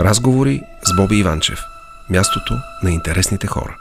Разговори 0.00 0.62
с 0.84 0.96
Боби 0.96 1.16
Иванчев. 1.16 1.60
Мястото 2.10 2.54
на 2.82 2.90
интересните 2.90 3.46
хора. 3.46 3.76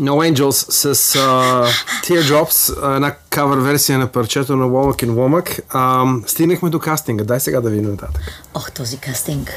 No 0.00 0.32
Angels 0.32 0.70
с 0.70 0.94
uh, 0.94 1.66
Teardrops, 2.04 2.94
една 2.96 3.14
кавър 3.30 3.58
версия 3.58 3.98
на 3.98 4.06
парчето 4.06 4.56
на 4.56 4.64
Womack 4.64 5.06
and 5.06 5.10
Womack. 5.10 5.60
Uh, 5.66 6.28
стигнахме 6.28 6.70
до 6.70 6.78
кастинга. 6.78 7.24
Дай 7.24 7.40
сега 7.40 7.60
да 7.60 7.70
видим 7.70 7.90
нататък. 7.90 8.22
Ох, 8.54 8.72
този 8.72 8.98
кастинг. 8.98 9.50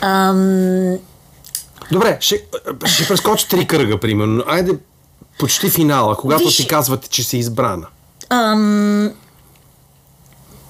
Ам... 0.00 0.98
Добре, 1.92 2.18
ще, 2.20 2.44
ще 2.84 3.08
прескочи 3.08 3.48
три 3.48 3.66
кръга, 3.66 4.00
примерно. 4.00 4.44
Айде 4.46 4.78
почти 5.38 5.70
финала, 5.70 6.16
когато 6.16 6.44
Виж- 6.44 6.56
ти 6.56 6.68
казвате, 6.68 7.08
че 7.08 7.24
си 7.24 7.38
избрана. 7.38 7.86
Ам... 8.30 9.12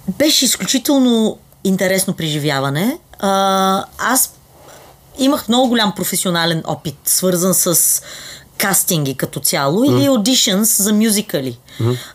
Беше 0.08 0.44
изключително 0.44 1.38
интересно 1.64 2.14
преживяване. 2.14 2.98
А, 3.18 3.84
аз 3.98 4.34
имах 5.18 5.48
много 5.48 5.68
голям 5.68 5.94
професионален 5.94 6.62
опит, 6.66 6.96
свързан 7.04 7.54
с 7.54 8.02
кастинги 8.58 9.14
като 9.14 9.40
цяло 9.40 9.84
или 9.84 10.06
аудишънс 10.06 10.82
за 10.82 10.92
мюзикали. 10.92 11.58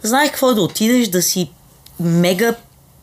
Знаех 0.03 0.29
какво 0.31 0.51
е 0.51 0.53
да 0.53 0.61
отидеш, 0.61 1.07
да 1.07 1.21
си 1.21 1.51
мега 1.99 2.55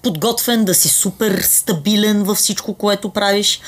подготвен, 0.03 0.65
да 0.65 0.75
си 0.75 0.89
супер 0.89 1.41
стабилен 1.43 2.25
във 2.25 2.39
всичко, 2.39 2.75
което 2.75 3.09
правиш. 3.09 3.61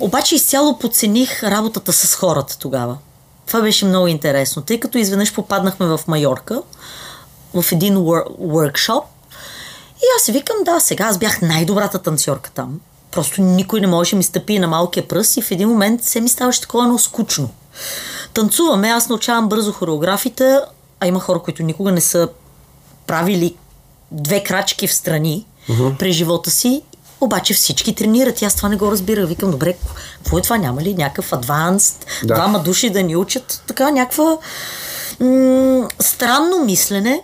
Обаче 0.00 0.34
изцяло 0.34 0.78
подцених 0.78 1.42
работата 1.44 1.92
с 1.92 2.14
хората 2.14 2.58
тогава. 2.58 2.98
Това 3.46 3.60
беше 3.60 3.84
много 3.84 4.06
интересно, 4.06 4.62
тъй 4.62 4.80
като 4.80 4.98
изведнъж 4.98 5.34
попаднахме 5.34 5.86
в 5.86 6.00
Майорка, 6.06 6.62
в 7.54 7.72
един 7.72 7.96
workshop 7.96 9.02
и 10.02 10.06
аз 10.16 10.24
си 10.24 10.32
викам, 10.32 10.56
да, 10.64 10.80
сега 10.80 11.04
аз 11.04 11.18
бях 11.18 11.42
най-добрата 11.42 11.98
танцорка 11.98 12.50
там. 12.50 12.80
Просто 13.10 13.42
никой 13.42 13.80
не 13.80 13.86
можеше 13.86 14.16
ми 14.16 14.22
стъпи 14.22 14.58
на 14.58 14.68
малкия 14.68 15.08
пръст 15.08 15.36
и 15.36 15.42
в 15.42 15.50
един 15.50 15.68
момент 15.68 16.04
се 16.04 16.20
ми 16.20 16.28
ставаше 16.28 16.60
такова 16.60 16.84
едно 16.84 16.98
скучно. 16.98 17.50
Танцуваме, 18.34 18.88
аз 18.88 19.08
научавам 19.08 19.48
бързо 19.48 19.72
хореографите, 19.72 20.58
а 21.00 21.06
има 21.06 21.20
хора, 21.20 21.38
които 21.38 21.62
никога 21.62 21.92
не 21.92 22.00
са 22.00 22.28
правили 23.06 23.56
две 24.10 24.42
крачки 24.42 24.86
в 24.86 24.94
страни 24.94 25.46
uh-huh. 25.68 25.96
през 25.96 26.16
живота 26.16 26.50
си, 26.50 26.82
обаче 27.20 27.54
всички 27.54 27.94
тренират 27.94 28.42
и 28.42 28.44
аз 28.44 28.56
това 28.56 28.68
не 28.68 28.76
го 28.76 28.90
разбирах. 28.90 29.28
Викам, 29.28 29.50
добре, 29.50 29.76
какво 30.16 30.38
е 30.38 30.42
това? 30.42 30.56
Няма 30.58 30.82
ли 30.82 30.94
някакъв 30.94 31.32
адванс, 31.32 31.96
Да. 32.24 32.34
двама 32.34 32.58
души 32.62 32.90
да 32.90 33.02
ни 33.02 33.16
учат? 33.16 33.62
Така 33.66 33.90
някаква 33.90 34.38
м- 35.20 35.88
странно 36.00 36.64
мислене, 36.64 37.22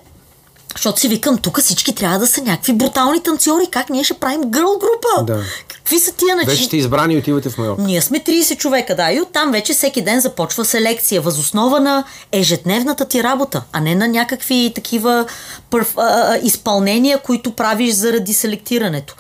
защото 0.77 1.00
си 1.00 1.08
викам, 1.08 1.38
тук 1.38 1.60
всички 1.60 1.94
трябва 1.94 2.19
да 2.19 2.27
са 2.27 2.42
някакви 2.42 2.72
брутални 2.72 3.22
танцори. 3.22 3.66
Как 3.70 3.91
ние 3.91 4.05
ще 4.05 4.14
правим 4.14 4.41
гърл 4.50 4.78
група? 4.78 5.32
Да. 5.32 5.42
Какви 5.69 5.98
са 5.98 6.12
тия 6.12 6.36
начини? 6.36 6.55
Вече 6.55 6.64
сте 6.64 6.77
избрани 6.77 7.14
и 7.14 7.19
отивате 7.19 7.50
в 7.50 7.58
Майорка. 7.58 7.82
Ние 7.82 8.02
сме 8.02 8.20
30 8.20 8.56
човека, 8.56 8.97
да, 8.97 9.12
и 9.12 9.20
оттам 9.20 9.52
вече 9.52 9.72
всеки 9.72 10.02
ден 10.02 10.20
започва 10.20 10.64
селекция, 10.64 11.20
възоснова 11.20 11.80
на 11.80 12.04
ежедневната 12.32 13.08
ти 13.08 13.22
работа, 13.22 13.62
а 13.72 13.80
не 13.80 13.94
на 13.94 14.08
някакви 14.08 14.72
такива 14.74 15.27
пърф, 15.70 15.94
а, 15.97 16.38
изпълнения, 16.42 17.19
които 17.19 17.50
правиш 17.50 17.94
заради 17.94 18.34
селектирането. 18.34 19.16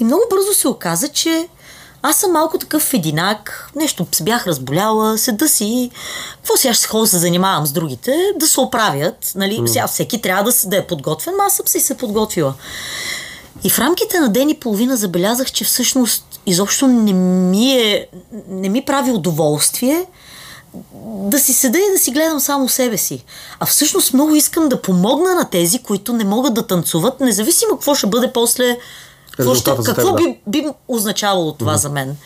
И 0.00 0.04
много 0.04 0.22
бързо 0.30 0.54
се 0.54 0.68
оказа, 0.68 1.08
че 1.08 1.48
аз 2.02 2.16
съм 2.16 2.32
малко 2.32 2.58
такъв 2.58 2.94
единак, 2.94 3.70
нещо 3.76 4.06
се 4.12 4.24
бях 4.24 4.46
разболяла, 4.46 5.18
седа 5.18 5.48
си, 5.48 5.90
какво 6.36 6.56
сега 6.56 6.74
ще 6.74 6.86
ходя 6.86 7.06
се 7.06 7.18
занимавам 7.18 7.66
с 7.66 7.72
другите, 7.72 8.32
да 8.36 8.46
се 8.46 8.60
оправят, 8.60 9.32
нали, 9.34 9.62
сега 9.66 9.86
всеки 9.86 10.22
трябва 10.22 10.44
да, 10.44 10.68
да 10.68 10.76
е 10.76 10.86
подготвен, 10.86 11.34
аз 11.46 11.56
съм 11.56 11.66
си 11.66 11.80
се 11.80 11.96
подготвила. 11.96 12.54
И 13.64 13.70
в 13.70 13.78
рамките 13.78 14.20
на 14.20 14.28
ден 14.28 14.48
и 14.48 14.60
половина 14.60 14.96
забелязах, 14.96 15.52
че 15.52 15.64
всъщност 15.64 16.40
изобщо 16.46 16.86
не 16.86 17.12
ми, 17.12 17.72
е, 17.72 18.06
не 18.48 18.68
ми 18.68 18.84
прави 18.84 19.12
удоволствие 19.12 20.06
да 21.04 21.38
си 21.38 21.52
седа 21.52 21.78
и 21.78 21.92
да 21.92 21.98
си 21.98 22.10
гледам 22.10 22.40
само 22.40 22.68
себе 22.68 22.96
си. 22.96 23.24
А 23.60 23.66
всъщност 23.66 24.14
много 24.14 24.34
искам 24.34 24.68
да 24.68 24.82
помогна 24.82 25.34
на 25.34 25.50
тези, 25.50 25.78
които 25.78 26.12
не 26.12 26.24
могат 26.24 26.54
да 26.54 26.66
танцуват, 26.66 27.20
независимо 27.20 27.70
какво 27.72 27.94
ще 27.94 28.06
бъде 28.06 28.32
после. 28.32 28.78
Какво, 29.40 29.54
ще, 29.54 29.70
какво 29.84 30.16
теб, 30.16 30.16
да. 30.16 30.22
би, 30.24 30.38
би 30.46 30.66
означавало 30.88 31.52
това 31.52 31.76
за 31.76 31.90
мен? 31.90 32.16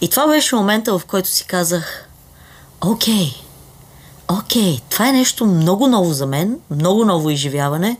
И 0.00 0.08
това 0.08 0.26
беше 0.26 0.56
момента, 0.56 0.98
в 0.98 1.04
който 1.04 1.28
си 1.28 1.44
казах, 1.44 2.08
окей, 2.84 3.34
окей, 4.38 4.80
това 4.90 5.08
е 5.08 5.12
нещо 5.12 5.46
много 5.46 5.86
ново 5.86 6.12
за 6.12 6.26
мен, 6.26 6.58
много 6.70 7.04
ново 7.04 7.30
изживяване, 7.30 7.96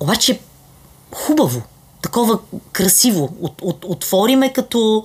обаче 0.00 0.40
хубаво, 1.14 1.62
такова 2.02 2.38
красиво. 2.72 3.28
От, 3.40 3.52
от, 3.62 3.84
отвори 3.84 4.36
ме 4.36 4.52
като 4.52 5.04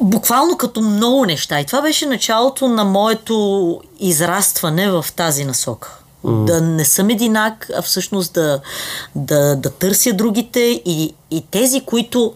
буквално 0.00 0.56
като 0.56 0.80
много 0.80 1.26
неща. 1.26 1.60
И 1.60 1.64
това 1.64 1.82
беше 1.82 2.06
началото 2.06 2.68
на 2.68 2.84
моето 2.84 3.80
израстване 3.98 4.90
в 4.90 5.06
тази 5.16 5.44
насока. 5.44 5.98
Mm. 6.24 6.44
Да 6.44 6.60
не 6.60 6.84
съм 6.84 7.10
единак, 7.10 7.70
а 7.76 7.82
всъщност 7.82 8.32
да, 8.32 8.60
да, 9.14 9.56
да 9.56 9.70
търся 9.70 10.12
другите 10.12 10.60
и, 10.84 11.14
и 11.30 11.44
тези, 11.50 11.80
които 11.80 12.34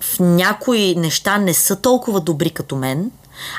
в 0.00 0.20
някои 0.20 0.94
неща 0.94 1.38
не 1.38 1.54
са 1.54 1.76
толкова 1.76 2.20
добри 2.20 2.50
като 2.50 2.76
мен, 2.76 3.10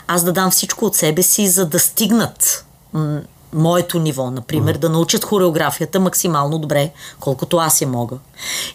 аз 0.07 0.23
да 0.23 0.33
дам 0.33 0.51
всичко 0.51 0.85
от 0.85 0.95
себе 0.95 1.23
си, 1.23 1.47
за 1.47 1.65
да 1.65 1.79
стигнат 1.79 2.65
м- 2.93 3.21
моето 3.53 3.99
ниво, 3.99 4.31
например, 4.31 4.77
mm. 4.77 4.79
да 4.79 4.89
научат 4.89 5.23
хореографията 5.23 5.99
максимално 5.99 6.59
добре, 6.59 6.91
колкото 7.19 7.57
аз 7.57 7.81
я 7.81 7.87
мога. 7.87 8.17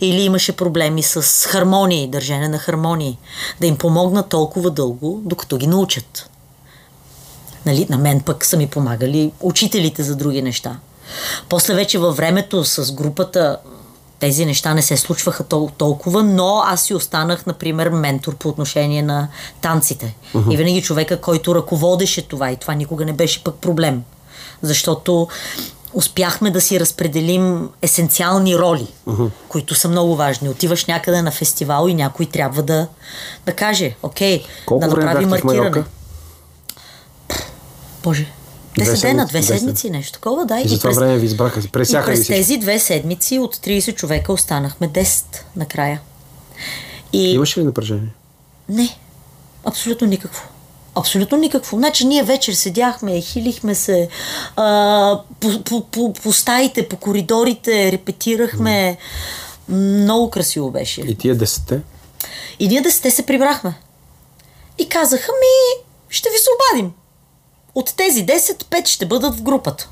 Или 0.01 0.21
имаше 0.21 0.57
проблеми 0.57 1.03
с 1.03 1.47
хармонии, 1.47 2.09
държане 2.09 2.49
на 2.49 2.59
хармонии, 2.59 3.19
да 3.61 3.67
им 3.67 3.79
помогна 3.79 4.23
толкова 4.23 4.71
дълго, 4.71 5.21
докато 5.25 5.57
ги 5.57 5.67
научат. 5.67 6.30
Нали, 7.67 7.87
на 7.91 7.99
мен 7.99 8.21
пък 8.21 8.45
са 8.45 8.57
ми 8.57 8.67
помагали 8.67 9.33
учителите 9.41 10.03
за 10.03 10.17
други 10.17 10.43
неща. 10.43 10.77
После 11.49 11.75
вече 11.75 11.99
във 11.99 12.17
времето 12.17 12.65
с 12.65 12.93
групата 12.93 13.57
тези 14.21 14.47
неща 14.47 14.75
не 14.75 14.83
се 14.83 14.97
случваха 14.97 15.45
тол- 15.45 15.73
толкова, 15.77 16.23
но 16.23 16.63
аз 16.67 16.83
си 16.83 16.95
останах, 16.95 17.47
например, 17.47 17.89
ментор 17.89 18.37
по 18.37 18.49
отношение 18.49 19.03
на 19.03 19.29
танците. 19.61 20.15
Uh-huh. 20.35 20.55
И 20.55 20.57
винаги 20.57 20.83
човека, 20.83 21.21
който 21.21 21.55
ръководеше 21.55 22.23
това 22.23 22.51
и 22.51 22.57
това 22.57 22.75
никога 22.75 23.05
не 23.05 23.13
беше 23.13 23.45
пък 23.45 23.55
проблем. 23.55 24.03
Защото 24.63 25.29
успяхме 25.95 26.51
да 26.51 26.61
си 26.61 26.81
разпределим 26.81 27.69
есенциални 27.83 28.59
роли, 28.59 28.87
uh-huh. 29.09 29.31
които 29.49 29.75
са 29.75 29.89
много 29.89 30.17
важни. 30.17 30.49
Отиваш 30.49 30.87
някъде 30.87 31.23
на 31.23 31.31
фестивал 31.31 31.89
и 31.89 31.95
някой 31.95 32.27
трябва 32.27 32.63
да, 32.63 32.87
да 33.47 33.53
каже, 33.53 33.95
окей, 34.03 34.45
Колко 34.67 34.89
да 34.89 34.97
направи 34.97 35.25
в 35.25 35.29
маркиране. 35.29 35.61
Майорка? 35.61 35.85
Боже. 38.03 38.33
Те 38.79 38.85
Две 38.85 38.97
са 38.97 39.07
дена, 39.07 39.29
седмици, 39.29 39.47
две 39.47 39.59
седмици, 39.59 39.91
нещо 39.91 40.13
такова, 40.13 40.45
да. 40.47 40.61
И 40.61 40.69
за 40.69 40.79
това 40.79 40.91
време 40.91 41.19
ви 41.19 41.27
избраха. 41.27 41.61
и 41.61 41.69
Пресяха 41.69 42.11
ли 42.13 42.15
през 42.17 42.27
тези 42.27 42.57
две 42.59 42.79
седмици 42.79 43.39
от 43.39 43.57
30 43.57 43.95
човека 43.95 44.33
останахме 44.33 44.89
10 44.89 45.25
накрая. 45.57 46.01
И 47.13 47.31
Имаше 47.33 47.61
ли 47.61 47.65
напрежение? 47.65 48.09
не, 48.69 48.99
абсолютно 49.65 50.07
никакво. 50.07 50.49
Абсолютно 50.95 51.39
никакво. 51.39 51.77
Значи 51.77 52.07
ние 52.07 52.23
вечер 52.23 52.53
седяхме, 52.53 53.21
хилихме 53.21 53.75
се 53.75 54.09
а, 54.57 55.21
по, 55.41 55.65
по, 55.65 55.87
по, 55.87 56.13
по 56.13 56.33
стаите, 56.33 56.89
по 56.89 56.97
коридорите, 56.97 57.93
репетирахме. 57.93 58.97
Много 59.69 60.31
красиво 60.31 60.71
беше. 60.71 61.01
И 61.01 61.15
тия 61.15 61.35
десете? 61.35 61.81
И 62.59 62.69
ние 62.69 62.81
десете 62.81 63.11
се 63.11 63.27
прибрахме. 63.27 63.75
И 64.79 64.89
казаха 64.89 65.33
ми, 65.33 65.85
ще 66.09 66.29
ви 66.31 66.37
се 66.39 66.49
обадим. 66.57 66.93
От 67.75 67.95
тези 67.97 68.27
10, 68.27 68.65
5 68.65 68.87
ще 68.87 69.07
бъдат 69.07 69.35
в 69.35 69.43
групата. 69.43 69.89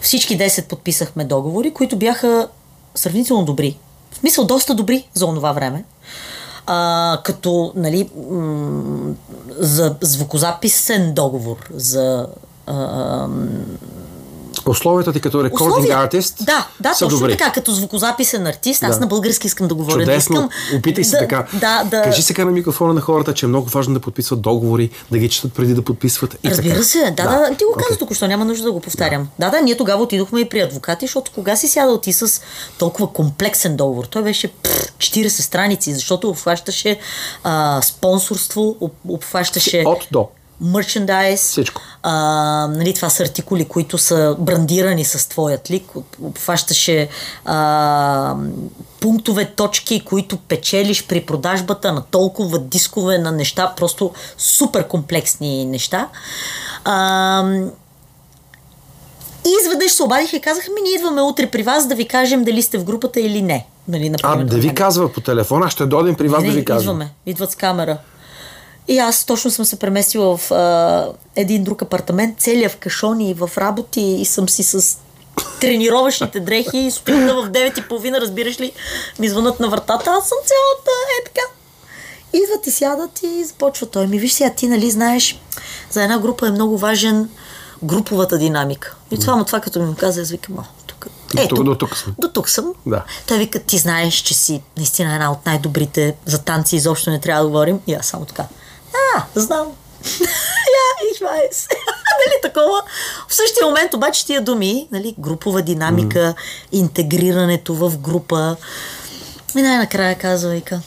Всички 0.00 0.38
10 0.38 0.66
подписахме 0.66 1.24
договори, 1.24 1.74
които 1.74 1.96
бяха 1.96 2.48
сравнително 2.94 3.44
добри. 3.44 3.78
В 4.10 4.16
смисъл 4.16 4.44
доста 4.44 4.74
добри 4.74 5.08
за 5.14 5.26
онова 5.26 5.52
време. 5.52 5.84
А, 6.66 7.20
като, 7.24 7.72
нали, 7.76 8.10
м- 8.30 9.14
за 9.58 9.96
звукозаписен 10.00 11.14
договор, 11.14 11.56
за 11.74 12.26
а, 12.66 13.28
Условията 14.66 15.12
ти 15.12 15.20
като 15.20 15.44
рекординг 15.44 15.90
артист 15.90 16.36
Да, 16.40 16.68
да, 16.80 16.94
са 16.94 17.04
точно 17.04 17.18
добри. 17.18 17.36
така, 17.36 17.52
като 17.52 17.72
звукозаписен 17.72 18.46
артист. 18.46 18.82
Аз 18.82 18.94
Да. 18.94 19.00
на 19.00 19.06
български 19.06 19.46
искам 19.46 19.68
да 19.68 19.74
говоря. 19.74 19.98
Чудесно. 19.98 20.34
Искам 20.36 20.48
Опитай 20.78 21.04
се 21.04 21.10
да, 21.10 21.18
така. 21.18 21.46
Да, 21.52 21.84
да. 21.84 22.02
Кажи 22.02 22.22
сега 22.22 22.44
на 22.44 22.50
микрофона 22.50 22.94
на 22.94 23.00
хората, 23.00 23.34
че 23.34 23.46
е 23.46 23.48
много 23.48 23.68
важно 23.68 23.94
да 23.94 24.00
подписват 24.00 24.40
договори, 24.40 24.90
да 25.10 25.18
ги 25.18 25.28
четат 25.28 25.52
преди 25.52 25.74
да 25.74 25.82
подписват. 25.82 26.36
И 26.42 26.50
Разбира 26.50 26.72
така. 26.72 26.84
се, 26.84 26.98
да, 27.00 27.10
да, 27.10 27.38
да, 27.40 27.46
ти 27.48 27.64
го 27.64 27.72
каза 27.72 27.86
Окей. 27.86 27.96
току-що, 27.98 28.26
няма 28.26 28.44
нужда 28.44 28.64
да 28.64 28.72
го 28.72 28.80
повтарям. 28.80 29.28
Да. 29.38 29.50
да, 29.50 29.60
ние 29.60 29.76
тогава 29.76 30.02
отидохме 30.02 30.40
и 30.40 30.48
при 30.48 30.60
адвокати, 30.60 31.06
защото 31.06 31.32
кога 31.32 31.56
си 31.56 31.68
сядал 31.68 31.98
ти 31.98 32.12
с 32.12 32.42
толкова 32.78 33.12
комплексен 33.12 33.76
договор? 33.76 34.04
Той 34.04 34.22
беше 34.22 34.48
пф, 34.48 34.92
40 34.98 35.28
страници, 35.28 35.94
защото 35.94 36.28
обхващаше 36.28 36.98
а, 37.44 37.80
спонсорство, 37.82 38.76
об- 38.80 38.92
обхващаше... 39.08 39.82
От 39.86 40.08
до. 40.10 40.28
Мерчендайз. 40.62 41.40
Всичко. 41.40 41.82
А, 42.02 42.12
нали, 42.66 42.94
това 42.94 43.08
са 43.08 43.22
артикули, 43.22 43.64
които 43.64 43.98
са 43.98 44.36
брандирани 44.38 45.04
с 45.04 45.28
твоят 45.28 45.70
лик. 45.70 45.90
Обхващаше 46.22 47.08
а, 47.44 48.36
пунктове, 49.00 49.44
точки, 49.44 50.04
които 50.04 50.36
печелиш 50.36 51.06
при 51.06 51.20
продажбата 51.20 51.92
на 51.92 52.02
толкова 52.02 52.58
дискове, 52.58 53.18
на 53.18 53.32
неща, 53.32 53.72
просто 53.76 54.12
супер 54.38 54.88
комплексни 54.88 55.64
неща. 55.64 56.08
А, 56.84 57.44
и 59.46 59.50
изведнъж 59.62 59.92
се 59.92 60.02
обадиха 60.02 60.36
и 60.36 60.40
казаха 60.40 60.70
ми, 60.70 60.80
ние 60.80 60.94
идваме 60.94 61.22
утре 61.22 61.46
при 61.50 61.62
вас 61.62 61.86
да 61.88 61.94
ви 61.94 62.08
кажем 62.08 62.44
дали 62.44 62.62
сте 62.62 62.78
в 62.78 62.84
групата 62.84 63.20
или 63.20 63.42
не. 63.42 63.66
Нали, 63.88 64.06
А, 64.06 64.10
например, 64.10 64.44
да 64.50 64.56
ви 64.56 64.74
казва 64.74 65.12
по 65.12 65.20
телефона, 65.20 65.70
ще 65.70 65.86
дойдем 65.86 66.14
при 66.14 66.28
вас 66.28 66.42
не, 66.42 66.48
да 66.48 66.54
ви 66.54 66.64
кажем. 66.64 66.82
идваме. 66.82 67.10
Идват 67.26 67.50
с 67.50 67.56
камера. 67.56 67.98
И 68.88 68.98
аз 68.98 69.24
точно 69.24 69.50
съм 69.50 69.64
се 69.64 69.78
преместила 69.78 70.36
в 70.36 70.50
а, 70.50 71.06
един 71.36 71.64
друг 71.64 71.82
апартамент, 71.82 72.40
целия 72.40 72.68
в 72.70 72.76
кашони 72.76 73.30
и 73.30 73.34
в 73.34 73.50
работи 73.58 74.00
и 74.00 74.24
съм 74.24 74.48
си 74.48 74.62
с 74.62 74.98
тренировъчните 75.60 76.40
дрехи 76.40 76.78
и 76.78 76.90
сутринта 76.90 77.34
в 77.34 77.50
9.30, 77.50 78.20
разбираш 78.20 78.60
ли, 78.60 78.72
ми 79.18 79.28
звънат 79.28 79.60
на 79.60 79.68
вратата, 79.68 80.10
аз 80.10 80.28
съм 80.28 80.38
цялата, 80.44 80.90
е 81.20 81.24
така. 81.24 81.46
Идват 82.32 82.66
и 82.66 82.70
сядат 82.70 83.22
и 83.22 83.44
започва 83.44 83.86
той. 83.86 84.06
Ми 84.06 84.18
виж 84.18 84.32
сега, 84.32 84.50
ти 84.50 84.68
нали 84.68 84.90
знаеш, 84.90 85.40
за 85.90 86.02
една 86.02 86.18
група 86.18 86.48
е 86.48 86.50
много 86.50 86.78
важен 86.78 87.28
груповата 87.82 88.38
динамика. 88.38 88.94
И 89.10 89.18
това 89.18 89.36
му 89.36 89.44
това 89.44 89.60
като 89.60 89.82
ми 89.82 89.94
каза, 89.96 90.20
аз 90.20 90.30
викам, 90.30 90.58
о, 90.58 90.62
тук. 90.86 91.06
Е, 91.36 91.48
тук- 91.48 91.64
до 91.64 91.74
тук 91.74 91.96
съм. 91.96 92.14
До 92.18 92.28
тук 92.28 92.48
съм. 92.48 92.74
Да. 92.86 93.04
Той 93.26 93.38
вика, 93.38 93.58
ти 93.58 93.78
знаеш, 93.78 94.14
че 94.14 94.34
си 94.34 94.62
наистина 94.76 95.14
една 95.14 95.32
от 95.32 95.46
най-добрите 95.46 96.14
за 96.24 96.38
танци, 96.38 96.76
изобщо 96.76 97.10
не 97.10 97.20
трябва 97.20 97.42
да 97.42 97.48
говорим. 97.48 97.80
И 97.86 97.94
аз 97.94 98.06
само 98.06 98.24
така. 98.24 98.44
А, 98.94 99.24
знам. 99.34 99.66
Я, 100.76 100.86
ich 101.12 101.20
weiß. 101.26 101.68
нали, 102.20 102.40
такова. 102.42 102.82
В 103.28 103.34
същия 103.34 103.66
момент 103.66 103.94
обаче 103.94 104.26
тия 104.26 104.44
думи, 104.44 104.88
нали, 104.92 105.14
групова 105.18 105.62
динамика, 105.62 106.18
mm. 106.18 106.34
интегрирането 106.72 107.74
в 107.74 107.98
група. 107.98 108.56
И 109.56 109.62
най-накрая 109.62 110.18
казва, 110.18 110.50
вика, 110.50 110.80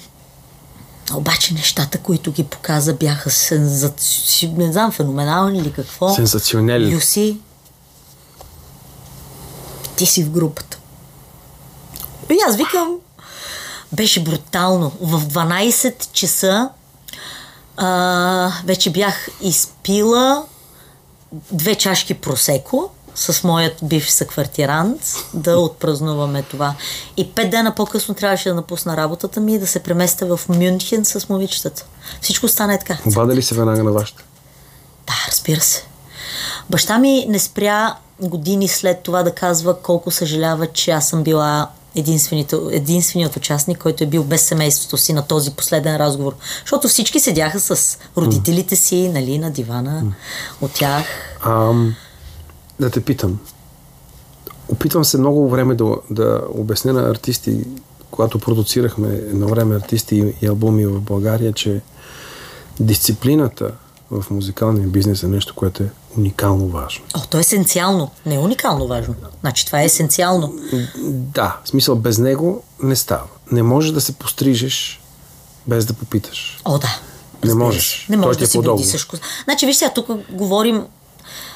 обаче 1.14 1.54
нещата, 1.54 1.98
които 1.98 2.32
ги 2.32 2.44
показа, 2.44 2.94
бяха 2.94 3.32
сензаци... 3.32 4.48
не 4.48 4.72
знам, 4.72 4.92
феноменални 4.92 5.60
или 5.60 5.74
какво. 5.74 6.16
Сенсационелни. 6.16 6.92
Юси, 6.92 7.38
ти 9.96 10.06
си 10.06 10.24
в 10.24 10.30
групата. 10.30 10.78
И 12.30 12.38
аз 12.48 12.56
викам, 12.56 12.96
беше 13.94 14.24
брутално. 14.24 14.92
В 15.02 15.22
12 15.22 16.12
часа 16.12 16.70
а, 17.78 18.52
вече 18.66 18.92
бях 18.92 19.28
изпила 19.42 20.46
две 21.52 21.76
чашки 21.76 22.14
просеко 22.14 22.90
с 23.16 23.44
моят 23.44 23.74
бивш 23.84 24.10
съквартирант 24.10 25.02
да 25.34 25.58
отпразнуваме 25.60 26.44
това. 26.44 26.76
И 27.18 27.32
пет 27.32 27.50
дена 27.50 27.76
по-късно 27.76 28.16
трябваше 28.16 28.50
да 28.50 28.56
напусна 28.56 28.98
работата 28.98 29.40
ми 29.40 29.56
и 29.56 29.60
да 29.60 29.68
се 29.68 29.84
преместя 29.84 30.38
в 30.38 30.50
Мюнхен 30.50 31.06
с 31.06 31.30
момичетата. 31.30 31.86
Всичко 32.22 32.48
стана 32.48 32.80
така. 32.80 32.98
Обада 33.06 33.36
ли 33.36 33.42
се 33.42 33.56
веднага 33.56 33.84
на 33.84 33.92
вашата? 33.92 34.24
Да, 35.08 35.14
разбира 35.32 35.62
се. 35.62 35.84
Баща 36.70 36.98
ми 36.98 37.26
не 37.30 37.40
спря 37.40 37.96
години 38.22 38.68
след 38.68 39.04
това 39.04 39.24
да 39.24 39.36
казва 39.36 39.82
колко 39.82 40.12
съжалява, 40.12 40.68
че 40.68 40.92
аз 40.92 41.10
съм 41.10 41.24
била 41.24 41.70
единственият 41.96 43.36
участник, 43.36 43.78
който 43.78 44.04
е 44.04 44.08
бил 44.08 44.24
без 44.24 44.42
семейството 44.42 44.98
си 44.98 45.14
на 45.14 45.28
този 45.28 45.52
последен 45.52 45.98
разговор. 45.98 46.36
Защото 46.62 46.88
всички 46.88 47.20
седяха 47.20 47.60
с 47.60 47.98
родителите 48.18 48.76
си, 48.76 49.10
нали, 49.10 49.38
на 49.38 49.52
дивана 49.52 50.04
от 50.62 50.72
тях. 50.72 51.06
Ам, 51.46 51.96
да 52.80 52.90
те 52.90 53.02
питам. 53.02 53.40
Опитвам 54.70 55.06
се 55.06 55.18
много 55.18 55.50
време 55.50 55.76
да, 55.76 55.96
да 56.10 56.42
обясня 56.50 56.94
на 56.94 57.10
артисти, 57.10 57.60
когато 58.12 58.40
продуцирахме 58.40 59.08
едно 59.08 59.48
време 59.48 59.76
артисти 59.76 60.34
и 60.42 60.48
албуми 60.48 60.86
в 60.86 61.02
България, 61.02 61.54
че 61.54 61.82
дисциплината 62.80 63.72
в 64.12 64.26
музикалния 64.32 64.88
бизнес 64.88 65.24
е 65.24 65.28
нещо, 65.28 65.56
което 65.56 65.84
е 65.84 65.90
уникално 66.18 66.68
важно. 66.68 67.06
О, 67.18 67.20
то 67.30 67.38
е 67.38 67.42
есенциално, 67.42 68.12
не 68.26 68.36
е 68.36 68.40
уникално 68.40 68.88
важно. 68.88 69.16
Значи 69.42 69.66
това 69.66 69.82
е 69.82 69.86
есенциално. 69.86 70.54
Да, 71.08 71.58
в 71.64 71.70
смисъл 71.70 71.96
без 71.96 72.18
него 72.18 72.64
не 72.84 72.96
става. 72.96 73.24
Не 73.52 73.64
можеш 73.64 73.92
да 73.92 74.02
се 74.02 74.14
пострижеш 74.14 75.02
без 75.68 75.86
да 75.86 75.94
попиташ. 75.94 76.62
О, 76.66 76.78
да. 76.78 77.00
Не 77.44 77.54
можеш. 77.54 78.06
Не 78.10 78.18
можеш 78.18 78.38
ти 78.38 78.44
е 78.44 78.46
да 78.46 78.52
си 78.52 78.58
по 78.58 78.62
договор. 78.62 78.80
вреди 78.80 78.92
също. 78.92 79.18
Значи, 79.44 79.66
виж 79.66 79.76
сега, 79.78 79.94
тук 79.94 80.08
говорим 80.30 80.86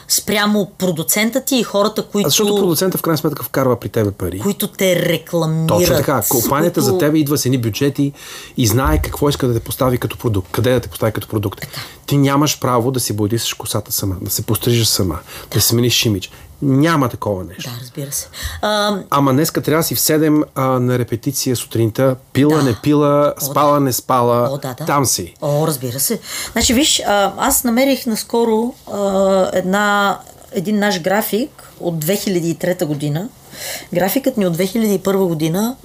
спрямо 0.08 0.72
продуцента 0.78 1.46
ти 1.46 1.56
и 1.56 1.64
хората, 1.64 2.06
които, 2.06 2.28
А 2.28 2.30
защото 2.30 2.56
продуцента 2.56 2.98
в 2.98 3.02
крайна 3.02 3.18
сметка 3.18 3.44
вкарва 3.44 3.80
при 3.80 3.90
тебе 3.90 4.12
пари. 4.12 4.40
които 4.40 4.68
те 4.68 4.96
рекламират. 4.96 5.68
Точно 5.68 5.96
така. 5.96 6.24
Компанията 6.30 6.82
които... 6.82 6.94
за 6.94 6.98
тебе 6.98 7.18
идва 7.18 7.38
с 7.38 7.46
едни 7.46 7.58
бюджети 7.58 8.14
и 8.58 8.68
знае 8.68 9.02
какво 9.02 9.30
иска 9.30 9.48
да 9.48 9.54
те 9.54 9.60
постави 9.60 9.98
като 9.98 10.18
продукт, 10.18 10.52
къде 10.52 10.74
да 10.74 10.80
те 10.80 10.88
постави 10.90 11.12
като 11.12 11.28
продукт. 11.28 11.68
Ти 12.06 12.18
нямаш 12.18 12.60
право 12.60 12.92
да 12.92 13.00
си 13.00 13.14
бодисаш 13.14 13.54
косата 13.54 13.92
сама, 13.92 14.16
да 14.22 14.30
се 14.30 14.42
пострижеш 14.42 14.88
сама, 14.88 15.20
да, 15.52 15.56
да 15.56 15.62
смениш 15.62 16.06
имидж. 16.06 16.32
Няма 16.62 17.10
такова 17.10 17.44
нещо. 17.44 17.64
Да, 17.64 17.82
разбира 17.82 18.12
се. 18.12 18.28
А, 18.62 18.98
Ама 19.10 19.34
днеска 19.34 19.62
трябва 19.62 19.80
да 19.80 19.84
си 19.84 19.96
в 19.96 20.00
7 20.00 20.44
а, 20.56 20.64
на 20.64 21.00
репетиция 21.00 21.56
сутринта. 21.56 22.16
Пила, 22.34 22.58
Да. 22.58 22.64
не 22.64 22.76
пила, 22.84 23.34
О, 23.42 23.46
спала, 23.46 23.74
да. 23.74 23.80
не 23.80 23.94
спала. 23.94 24.50
О, 24.52 24.58
да, 24.58 24.74
да. 24.74 24.86
Там 24.86 25.06
си. 25.06 25.34
О, 25.42 25.68
разбира 25.68 26.00
се. 26.00 26.20
Значи, 26.52 26.74
виж, 26.74 27.02
а, 27.08 27.34
аз 27.38 27.64
намерих 27.64 28.06
наскоро 28.06 28.74
а, 28.94 29.50
една, 29.54 30.20
един 30.52 30.80
наш 30.80 31.02
график 31.02 31.72
от 31.80 32.06
2003 32.06 32.86
година. 32.86 33.30
Графикът 33.94 34.38
ни 34.38 34.48
от 34.48 34.58
2001 34.58 35.28
година 35.28 35.76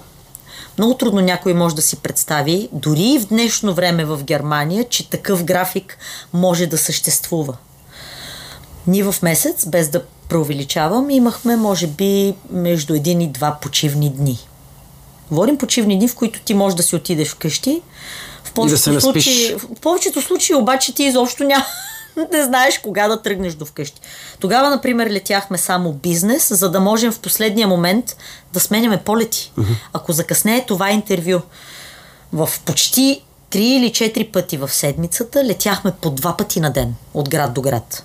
много 0.79 0.94
трудно 0.94 1.20
някой 1.20 1.55
може 1.55 1.75
да 1.75 1.82
си 1.82 1.97
представи, 1.97 2.69
дори 2.73 3.03
и 3.03 3.19
в 3.19 3.27
днешно 3.27 3.75
време 3.75 4.05
в 4.05 4.25
Германия, 4.25 4.85
че 4.88 5.11
такъв 5.11 5.44
график 5.44 5.99
може 6.32 6.67
да 6.67 6.79
съществува. 6.79 7.56
Ние 8.86 9.04
в 9.04 9.14
месец, 9.22 9.66
без 9.66 9.88
да 9.88 10.02
преувеличавам, 10.28 11.10
имахме 11.10 11.56
може 11.56 11.86
би 11.86 12.34
между 12.50 12.94
един 12.94 13.20
и 13.20 13.28
два 13.28 13.58
почивни 13.62 14.10
дни. 14.10 14.38
Говорим 15.31 15.58
почивни 15.58 15.98
дни, 15.98 16.08
в 16.08 16.14
които 16.14 16.40
ти 16.40 16.54
можеш 16.54 16.76
да 16.76 16.82
си 16.82 16.96
отидеш 16.96 17.28
вкъщи. 17.28 17.82
В 18.44 18.52
повечето, 18.52 18.92
наспиш. 18.92 19.25
случаи, 19.25 19.54
в 19.54 19.81
повечето 19.81 20.22
случаи 20.22 20.56
обаче 20.56 20.94
ти 20.94 21.04
изобщо 21.04 21.44
няма, 21.44 21.64
не 22.32 22.44
знаеш 22.44 22.78
кога 22.78 23.08
да 23.08 23.22
тръгнеш 23.22 23.54
до 23.54 23.64
вкъщи. 23.64 24.00
Тогава, 24.40 24.70
например, 24.70 25.10
летяхме 25.10 25.58
само 25.58 25.92
бизнес, 25.92 26.48
за 26.54 26.70
да 26.70 26.81
можем 26.81 27.12
в 27.12 27.20
последния 27.20 27.69
момент 27.69 28.16
да 28.52 28.60
сменяме 28.60 29.02
полети. 29.02 29.52
Ако 29.92 30.12
закъснее 30.12 30.66
това 30.66 30.90
интервю, 30.90 31.41
в 32.32 32.48
почти 32.64 33.22
три 33.50 33.64
или 33.64 33.93
четири 33.93 34.24
пъти 34.24 34.56
в 34.56 34.69
седмицата 34.72 35.44
летяхме 35.44 35.93
по 36.00 36.10
два 36.10 36.36
пъти 36.36 36.60
на 36.60 36.72
ден 36.72 36.94
от 37.14 37.29
град 37.29 37.55
до 37.55 37.62
град. 37.62 38.05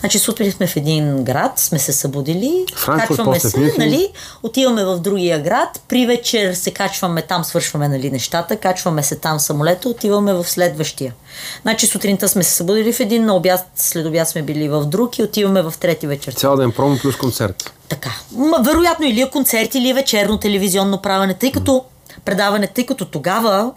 Значи 0.00 0.18
сутрин 0.18 0.52
сме 0.52 0.66
в 0.66 0.76
един 0.76 1.24
град, 1.24 1.58
сме 1.58 1.78
се 1.78 1.92
събудили, 1.92 2.64
Франкфурт, 2.76 3.08
качваме 3.08 3.40
се, 3.40 3.60
Мюнхен. 3.60 3.74
нали, 3.78 4.08
отиваме 4.42 4.84
в 4.84 4.98
другия 4.98 5.42
град, 5.42 5.82
при 5.88 6.06
вечер 6.06 6.54
се 6.54 6.70
качваме 6.70 7.22
там, 7.22 7.44
свършваме 7.44 7.88
нали, 7.88 8.10
нещата, 8.10 8.56
качваме 8.56 9.02
се 9.02 9.16
там 9.16 9.40
самолета, 9.40 9.88
отиваме 9.88 10.32
в 10.32 10.44
следващия. 10.44 11.14
Значи 11.62 11.86
сутринта 11.86 12.28
сме 12.28 12.42
се 12.42 12.54
събудили 12.54 12.92
в 12.92 13.00
един, 13.00 13.24
на 13.24 13.36
обяд, 13.36 13.66
след 13.76 14.06
обяд 14.06 14.28
сме 14.28 14.42
били 14.42 14.68
в 14.68 14.84
друг 14.84 15.18
и 15.18 15.22
отиваме 15.22 15.62
в 15.62 15.74
трети 15.80 16.06
вечер. 16.06 16.32
Цял 16.32 16.56
ден 16.56 16.72
промо 16.72 16.96
плюс 16.98 17.16
концерт. 17.16 17.72
Така. 17.88 18.10
Ма, 18.32 18.58
вероятно 18.64 19.06
или 19.06 19.20
е 19.20 19.30
концерт, 19.30 19.74
или 19.74 19.88
е 19.90 19.94
вечерно 19.94 20.38
телевизионно 20.38 21.02
правене, 21.02 21.34
тъй 21.34 21.52
като 21.52 21.84
предаване, 22.24 22.66
тъй 22.66 22.86
като 22.86 23.04
тогава 23.04 23.72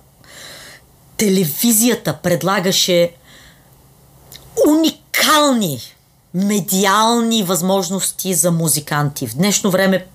телевизията 1.18 2.14
предлагаше 2.24 3.12
уникални 5.12 5.80
медиални 6.34 7.44
възможности 7.44 8.34
за 8.34 8.52
музиканти. 8.52 9.28
В 9.28 9.36
днешно 9.36 9.72
време 9.72 10.06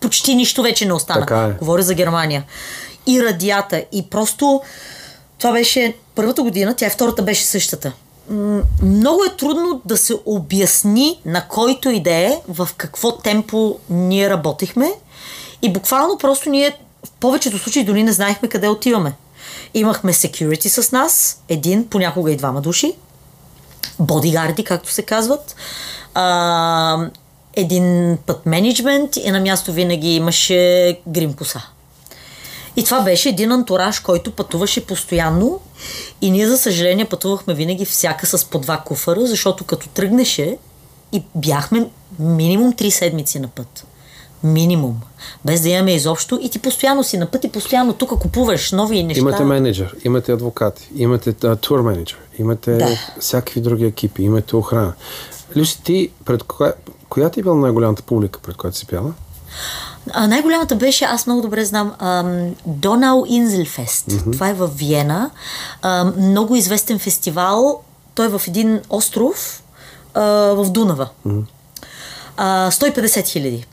почти 0.00 0.34
нищо 0.34 0.62
вече 0.62 0.86
не 0.86 0.92
остана. 0.92 1.20
Така 1.20 1.42
е. 1.42 1.50
Говоря 1.50 1.82
за 1.82 1.94
Германия. 1.94 2.44
И 3.06 3.22
радията. 3.22 3.84
И 3.92 4.02
просто 4.10 4.62
това 5.38 5.52
беше 5.52 5.96
първата 6.14 6.42
година, 6.42 6.74
тя 6.76 6.86
и 6.86 6.90
втората 6.90 7.22
беше 7.22 7.44
същата. 7.44 7.92
Много 8.82 9.24
е 9.24 9.36
трудно 9.36 9.80
да 9.84 9.96
се 9.96 10.14
обясни 10.26 11.20
на 11.24 11.48
който 11.48 11.90
и 11.90 12.02
да 12.02 12.14
е 12.14 12.40
в 12.48 12.68
какво 12.76 13.18
темпо 13.18 13.78
ние 13.90 14.30
работихме 14.30 14.92
и 15.62 15.72
буквално 15.72 16.18
просто 16.18 16.50
ние 16.50 16.78
в 17.06 17.10
повечето 17.10 17.58
случаи 17.58 17.84
дори 17.84 18.02
не 18.02 18.12
знаехме 18.12 18.48
къде 18.48 18.68
отиваме. 18.68 19.12
Имахме 19.74 20.12
security 20.12 20.80
с 20.80 20.92
нас, 20.92 21.42
един, 21.48 21.88
понякога 21.88 22.32
и 22.32 22.36
двама 22.36 22.60
души, 22.60 22.94
бодигарди, 23.98 24.64
както 24.64 24.92
се 24.92 25.02
казват. 25.02 25.56
А, 26.14 27.08
един 27.54 28.18
път 28.26 28.46
менеджмент 28.46 29.16
и 29.16 29.30
на 29.30 29.40
място 29.40 29.72
винаги 29.72 30.14
имаше 30.14 31.00
грим 31.06 31.32
коса. 31.32 31.62
И 32.76 32.84
това 32.84 33.00
беше 33.00 33.28
един 33.28 33.52
антураж, 33.52 34.00
който 34.00 34.30
пътуваше 34.30 34.86
постоянно 34.86 35.60
И 36.22 36.30
ние, 36.30 36.48
за 36.48 36.58
съжаление, 36.58 37.04
пътувахме 37.04 37.54
винаги 37.54 37.84
всяка 37.84 38.26
с 38.26 38.44
по 38.44 38.58
два 38.58 38.78
куфара, 38.78 39.26
защото 39.26 39.64
като 39.64 39.88
тръгнеше 39.88 40.58
и 41.12 41.22
бяхме 41.34 41.90
минимум 42.18 42.72
три 42.72 42.90
седмици 42.90 43.38
на 43.38 43.48
път. 43.48 43.86
Минимум. 44.46 45.00
Без 45.44 45.62
да 45.62 45.68
имаме 45.68 45.94
изобщо. 45.94 46.38
И 46.42 46.50
ти 46.50 46.58
постоянно 46.58 47.04
си 47.04 47.18
на 47.18 47.26
път 47.26 47.44
и 47.44 47.48
постоянно 47.52 47.92
тук 47.92 48.08
купуваш 48.08 48.72
нови 48.72 49.02
неща. 49.02 49.20
Имате 49.20 49.44
менеджер, 49.44 49.96
имате 50.04 50.32
адвокати, 50.32 50.88
имате 50.96 51.34
а, 51.44 51.56
тур 51.56 51.80
менеджер, 51.80 52.18
имате 52.38 52.76
Да. 52.76 52.88
всякакви 53.20 53.60
други 53.60 53.84
екипи, 53.84 54.22
имате 54.22 54.56
охрана. 54.56 54.92
Люси, 55.56 55.82
ти 55.82 56.10
пред 56.24 56.42
коя, 56.42 56.72
коя 57.08 57.30
ти 57.30 57.40
е 57.40 57.42
била 57.42 57.54
най-голямата 57.54 58.02
публика, 58.02 58.40
пред 58.40 58.56
която 58.56 58.76
си 58.76 58.86
пяла? 58.86 59.12
А, 60.10 60.26
най-голямата 60.26 60.76
беше, 60.76 61.04
аз 61.04 61.26
много 61.26 61.42
добре 61.42 61.64
знам, 61.64 61.92
ам, 61.98 62.54
Донау 62.66 63.24
Инзелфест. 63.28 64.06
Mm-hmm. 64.06 64.32
Това 64.32 64.48
е 64.48 64.54
в 64.54 64.66
Виена. 64.66 65.30
Ам, 65.82 66.14
много 66.18 66.56
известен 66.56 66.98
фестивал. 66.98 67.80
Той 68.14 68.26
е 68.26 68.28
в 68.28 68.42
един 68.48 68.80
остров 68.90 69.62
а, 70.14 70.22
в 70.54 70.70
Дунава. 70.70 71.08
Mm-hmm. 71.26 71.42
А, 72.36 72.70
150 72.70 73.26
хиляди. 73.26 73.66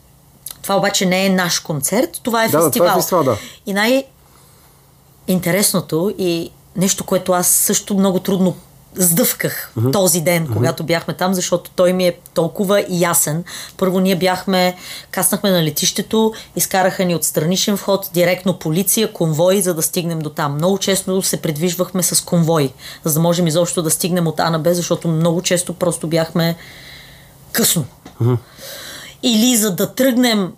Това 0.64 0.78
обаче 0.78 1.06
не 1.06 1.26
е 1.26 1.30
наш 1.30 1.60
концерт, 1.60 2.20
това 2.24 2.44
е 2.44 2.50
Да, 2.50 2.52
фестивал. 2.52 2.72
това 2.72 2.92
е 2.92 2.96
фестивал, 2.96 3.24
да. 3.24 3.38
И 3.66 3.74
най-интересното 3.74 6.16
и 6.18 6.52
нещо, 6.76 7.04
което 7.04 7.32
аз 7.32 7.48
също 7.48 7.94
много 7.94 8.20
трудно 8.20 8.56
сдъвках 8.96 9.72
mm-hmm. 9.78 9.94
този 9.94 10.22
ден, 10.22 10.48
mm-hmm. 10.48 10.54
когато 10.54 10.84
бяхме 10.84 11.14
там, 11.14 11.34
защото 11.34 11.72
той 11.76 11.94
ми 11.94 12.08
е 12.08 12.18
толкова 12.34 12.86
ясен. 12.90 13.44
Първо 13.78 14.00
ние 14.00 14.16
бяхме, 14.16 14.76
каснахме 15.12 15.52
на 15.52 15.64
летището, 15.64 16.34
изкараха 16.56 17.06
ни 17.06 17.16
от 17.16 17.24
страничен 17.24 17.78
вход, 17.78 18.10
директно 18.14 18.60
полиция, 18.60 19.14
конвой, 19.14 19.62
за 19.62 19.74
да 19.74 19.82
стигнем 19.82 20.20
до 20.20 20.30
там. 20.30 20.56
Много 20.56 20.78
често 20.78 21.22
се 21.22 21.42
придвижвахме 21.42 22.04
с 22.04 22.26
конвой, 22.26 22.74
за 23.04 23.14
да 23.14 23.20
можем 23.20 23.48
изобщо 23.48 23.82
да 23.82 23.90
стигнем 23.90 24.28
от 24.28 24.40
А 24.40 24.50
на 24.50 24.60
Б, 24.60 24.74
защото 24.74 25.08
много 25.08 25.42
често 25.42 25.74
просто 25.74 26.08
бяхме 26.08 26.56
късно. 27.52 27.86
Mm-hmm. 28.22 28.38
Или 29.24 29.56
за 29.56 29.76
да 29.76 29.94
тръгнем 29.94 30.52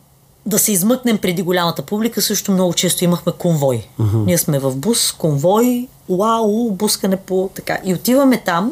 да 0.46 0.60
се 0.60 0.72
измъкнем 0.72 1.18
преди 1.18 1.42
голямата 1.42 1.82
публика, 1.82 2.22
също 2.22 2.52
много 2.52 2.74
често 2.74 3.04
имахме 3.04 3.32
конвой. 3.38 3.88
Mm-hmm. 4.00 4.26
Ние 4.26 4.38
сме 4.38 4.60
в 4.60 4.76
бус, 4.76 5.12
конвой, 5.12 5.88
уау, 6.08 6.72
бускане 6.72 7.16
по 7.16 7.50
така. 7.56 7.78
И 7.84 7.94
отиваме 7.94 8.38
там 8.46 8.72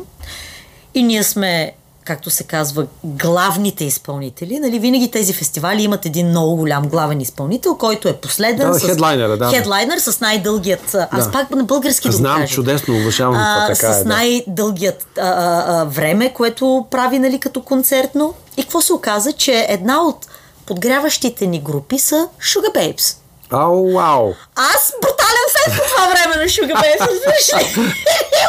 и 0.93 1.03
ние 1.03 1.23
сме, 1.23 1.71
както 2.05 2.29
се 2.29 2.43
казва, 2.43 2.85
главните 3.03 3.85
изпълнители. 3.85 4.59
Нали, 4.59 4.79
винаги 4.79 5.11
тези 5.11 5.33
фестивали 5.33 5.83
имат 5.83 6.05
един 6.05 6.27
много 6.27 6.55
голям 6.55 6.87
главен 6.87 7.21
изпълнител, 7.21 7.75
който 7.75 8.07
е 8.07 8.13
последен. 8.13 8.71
Да, 8.71 8.79
с 8.79 8.85
хедлайнера, 8.85 9.37
да. 9.37 9.49
Хедлайнер 9.49 9.97
с 9.97 10.19
най-дългият. 10.19 10.95
Аз 11.11 11.25
Да. 11.25 11.31
пак 11.31 11.51
на 11.51 11.63
български 11.63 12.07
да 12.07 12.13
Знам, 12.13 12.39
кажа. 12.41 12.53
чудесно, 12.53 12.95
уважавам 12.95 13.33
това, 13.33 13.67
така 13.67 13.93
с 13.93 13.99
е, 13.99 14.03
да. 14.03 14.09
най-дългият 14.09 15.05
а, 15.17 15.21
а, 15.21 15.63
а, 15.81 15.83
време, 15.85 16.33
което 16.33 16.85
прави 16.91 17.19
нали, 17.19 17.39
като 17.39 17.61
концертно. 17.61 18.33
И 18.57 18.63
какво 18.63 18.81
се 18.81 18.93
оказа, 18.93 19.31
че 19.31 19.65
една 19.69 20.03
от 20.03 20.27
подгряващите 20.65 21.45
ни 21.47 21.61
групи 21.61 21.99
са 21.99 22.29
Sugar 22.41 22.73
Babes. 22.75 23.17
Ау, 23.51 23.91
вау! 23.91 24.33
Аз 24.55 24.93
брутален 25.01 25.47
фен 25.51 25.77
по 25.77 25.83
това 25.89 26.07
време 26.07 26.35
на 26.35 26.43
Sugar 26.43 26.75
Babes, 26.75 26.99
разбираш 26.99 27.53
ли? 27.53 27.69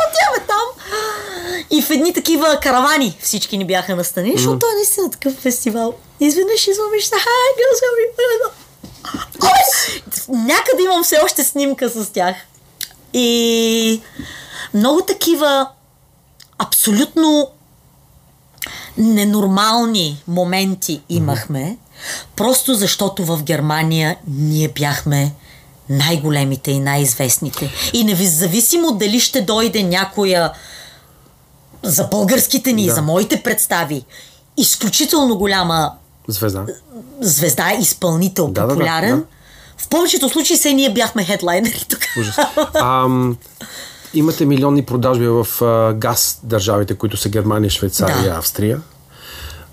Отиваме 0.06 0.46
там. 0.46 0.66
И 1.70 1.82
в 1.82 1.90
едни 1.90 2.12
такива 2.12 2.58
каравани 2.62 3.18
всички 3.22 3.58
ни 3.58 3.66
бяха 3.66 3.96
настани, 3.96 4.32
защото 4.36 4.58
той 4.58 4.72
е 4.72 4.74
наистина 4.74 5.10
такъв 5.10 5.34
фестивал. 5.34 5.94
Изведнъж 6.20 6.66
излъмиш 6.66 7.10
хай, 7.10 7.20
Някъде 10.28 10.82
имам 10.82 11.04
все 11.04 11.18
още 11.24 11.44
снимка 11.44 11.88
с 11.88 12.12
тях. 12.12 12.36
И 13.12 14.00
много 14.74 15.00
такива 15.00 15.68
абсолютно 16.58 17.50
ненормални 18.98 20.22
моменти 20.28 21.02
имахме, 21.08 21.76
просто 22.36 22.74
защото 22.74 23.24
в 23.24 23.42
Германия 23.42 24.16
ние 24.28 24.68
бяхме 24.68 25.32
най-големите 25.88 26.70
и 26.70 26.80
най-известните. 26.80 27.70
И 27.92 28.04
независимо 28.04 28.92
дали 28.92 29.20
ще 29.20 29.40
дойде 29.40 29.82
някоя 29.82 30.52
за 31.82 32.04
българските 32.04 32.72
ни, 32.72 32.86
Да. 32.86 32.94
за 32.94 33.02
моите 33.02 33.42
представи, 33.42 34.04
изключително 34.56 35.38
голяма 35.38 35.92
Звезда. 36.28 36.64
звезда, 37.20 37.72
изпълнител, 37.72 38.46
Да, 38.48 38.60
да, 38.60 38.66
да, 38.66 38.72
популярен, 38.74 39.16
да. 39.16 39.24
в 39.76 39.88
повечето 39.88 40.28
случаи 40.28 40.56
се 40.56 40.72
ние 40.72 40.92
бяхме 40.92 41.24
хедлайнери 41.24 41.84
тук. 41.88 41.98
Ужас. 42.20 42.36
Ам, 42.74 43.36
имате 44.14 44.46
милионни 44.46 44.82
продажби 44.82 45.28
в 45.28 45.62
а, 45.62 45.92
газ 45.92 46.40
държавите, 46.42 46.94
които 46.94 47.16
са 47.16 47.28
Германия, 47.28 47.70
Швейцария 47.70 48.20
и 48.20 48.22
Да. 48.22 48.30
Австрия. 48.30 48.80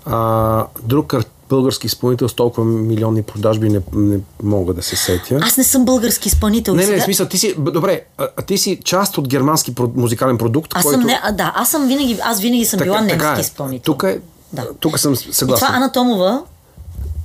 А, 0.06 0.66
друг 0.82 1.06
ар- 1.08 1.24
български 1.48 1.86
изпълнител 1.86 2.28
с 2.28 2.34
толкова 2.34 2.66
милионни 2.66 3.22
продажби 3.22 3.68
не, 3.68 3.80
не 3.94 4.18
мога 4.42 4.74
да 4.74 4.82
се 4.82 4.96
сетя. 4.96 5.38
Аз 5.42 5.56
не 5.56 5.64
съм 5.64 5.84
български 5.84 6.28
изпълнител. 6.28 6.74
Не, 6.74 6.82
Сега- 6.82 6.94
не, 6.94 7.00
в 7.00 7.04
смисъл, 7.04 7.26
ти 7.26 7.38
си, 7.38 7.54
добре, 7.58 8.00
а, 8.18 8.28
ти 8.42 8.58
си 8.58 8.80
част 8.84 9.18
от 9.18 9.28
германски 9.28 9.74
про- 9.74 9.92
музикален 9.96 10.38
продукт, 10.38 10.72
Аз 10.74 10.82
който... 10.82 10.98
съм 10.98 11.06
не, 11.06 11.20
а, 11.22 11.32
да, 11.32 11.52
аз 11.56 11.68
съм 11.70 11.88
винаги, 11.88 12.18
аз 12.22 12.40
винаги 12.40 12.64
съм 12.64 12.80
била 12.80 13.00
немски 13.00 13.40
изпълнител. 13.40 13.92
Тук 13.92 14.02
е, 14.02 14.20
Да. 14.52 14.66
тук 14.80 14.98
съм 14.98 15.12
И 15.12 15.16
съгласен. 15.16 15.66
това 15.66 15.76
Ана 15.76 15.92
Томова, 15.92 16.42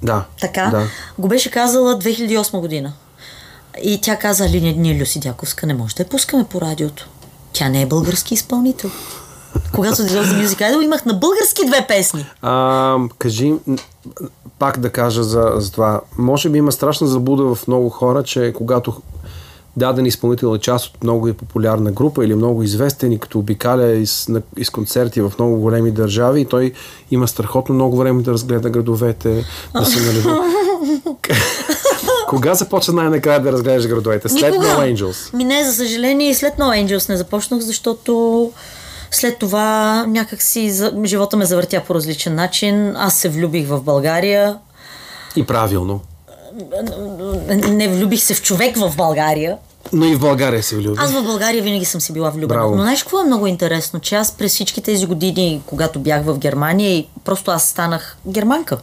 Да. 0.04 0.24
така, 0.42 0.68
Да. 0.72 0.84
го 1.20 1.28
беше 1.28 1.52
казала 1.52 2.00
2008 2.00 2.60
година. 2.60 2.94
И 3.84 4.02
тя 4.02 4.16
каза, 4.16 4.46
ние, 4.46 4.74
ние 4.74 5.02
Люси 5.02 5.20
Дяковска 5.20 5.68
не 5.68 5.74
може 5.74 5.96
да 5.96 6.04
я 6.04 6.10
пускаме 6.10 6.44
по 6.44 6.62
радиото. 6.62 7.10
Тя 7.54 7.70
не 7.70 7.82
е 7.82 7.86
български 7.86 8.34
изпълнител. 8.34 8.90
Когато 9.74 10.04
дойдох 10.04 10.26
за 10.26 10.36
Music 10.36 10.58
Idol, 10.58 10.84
имах 10.84 11.06
на 11.06 11.14
български 11.14 11.66
две 11.66 11.86
песни. 11.88 12.26
А, 12.42 12.98
кажи, 13.18 13.54
пак 14.60 14.80
да 14.80 14.90
кажа 14.90 15.24
за, 15.24 15.52
за 15.56 15.72
това. 15.72 16.02
Може 16.18 16.50
би 16.50 16.58
има 16.58 16.72
страшна 16.72 17.08
заблуда 17.08 17.56
в 17.56 17.68
много 17.68 17.90
хора, 17.90 18.24
че 18.24 18.54
когато 18.56 18.94
даден 19.78 20.06
изпълнител 20.06 20.56
е 20.56 20.60
част 20.60 20.86
от 20.86 21.04
много 21.04 21.34
популярна 21.34 21.92
група 21.92 22.26
или 22.26 22.36
много 22.36 22.64
известен 22.64 23.12
и 23.12 23.20
като 23.20 23.40
обикаля 23.40 23.92
из, 23.92 24.28
на, 24.28 24.42
из 24.58 24.70
концерти 24.70 25.22
в 25.22 25.34
много 25.40 25.60
големи 25.60 25.92
държави, 25.92 26.42
и 26.42 26.46
той 26.46 26.72
има 27.12 27.28
страхотно 27.28 27.76
много 27.76 27.98
време 27.98 28.24
да 28.24 28.32
разгледа 28.32 28.70
градовете, 28.70 29.46
да 29.74 29.86
се 29.86 30.06
налива. 30.06 30.40
Кога 32.28 32.56
започна 32.56 32.94
най-накрая 32.94 33.40
да 33.42 33.52
разглеждаш 33.52 33.92
градовете? 33.92 34.30
След 34.30 34.52
Никога. 34.52 34.68
No 34.68 34.96
Angels. 34.96 35.34
Ми 35.34 35.44
не, 35.44 35.64
за 35.64 35.74
съжаление, 35.74 36.30
и 36.30 36.36
след 36.36 36.54
No 36.54 36.86
Angels 36.86 37.10
не 37.10 37.18
започнах, 37.18 37.62
защото 37.62 38.52
след 39.12 39.38
това 39.38 40.06
някак 40.08 40.42
си 40.42 40.72
за... 40.72 40.94
живота 41.06 41.38
ме 41.38 41.46
завъртя 41.46 41.84
по 41.88 41.96
различен 41.96 42.36
начин. 42.36 42.96
Аз 42.96 43.14
се 43.14 43.30
влюбих 43.30 43.68
в 43.68 43.82
България. 43.82 44.58
И 45.36 45.44
правилно. 45.44 46.02
Не 47.70 47.88
влюбих 47.88 48.24
се 48.24 48.34
в 48.34 48.42
човек 48.42 48.78
в 48.78 48.94
България. 48.98 49.58
Но 49.94 50.06
и 50.06 50.16
в 50.16 50.20
България 50.20 50.64
се 50.64 50.76
влюби. 50.76 50.98
Аз 51.00 51.12
в 51.12 51.24
България 51.24 51.64
винаги 51.64 51.86
съм 51.86 52.02
си 52.02 52.14
била 52.14 52.30
влюбена. 52.30 52.60
Браво. 52.60 52.76
Но 52.76 52.82
знаеш 52.82 53.04
какво 53.04 53.20
е 53.20 53.24
много 53.24 53.48
интересно? 53.48 54.00
Че 54.00 54.16
аз 54.16 54.32
през 54.32 54.54
всички 54.54 54.82
тези 54.82 55.06
години, 55.06 55.62
когато 55.66 56.00
бях 56.00 56.24
в 56.24 56.38
Германия, 56.38 56.98
и 56.98 57.08
просто 57.24 57.52
аз 57.52 57.64
станах 57.64 58.18
германка. 58.28 58.78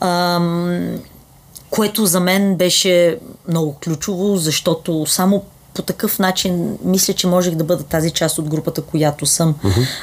Ам, 0.00 0.98
което 1.70 2.06
за 2.06 2.20
мен 2.20 2.56
беше 2.56 3.18
много 3.48 3.76
ключово, 3.84 4.36
защото 4.36 5.06
само 5.06 5.44
по 5.74 5.82
такъв 5.82 6.18
начин 6.18 6.78
мисля, 6.84 7.14
че 7.14 7.26
можех 7.26 7.54
да 7.54 7.64
бъда 7.64 7.82
тази 7.82 8.10
част 8.10 8.38
от 8.38 8.48
групата, 8.48 8.82
която 8.82 9.26
съм. 9.26 9.54